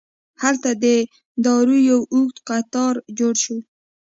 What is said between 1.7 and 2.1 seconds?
یو